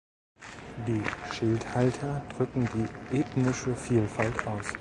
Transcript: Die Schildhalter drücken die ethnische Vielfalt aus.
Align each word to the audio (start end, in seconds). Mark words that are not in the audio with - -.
Die 0.87 1.03
Schildhalter 1.31 2.23
drücken 2.35 2.67
die 3.13 3.19
ethnische 3.19 3.75
Vielfalt 3.75 4.47
aus. 4.47 4.73